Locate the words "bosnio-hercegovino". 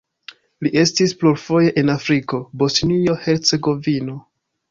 2.63-4.19